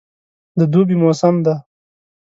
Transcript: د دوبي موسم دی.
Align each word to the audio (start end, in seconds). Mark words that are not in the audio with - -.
د 0.57 0.59
دوبي 0.71 0.95
موسم 1.01 1.35
دی. 1.45 1.55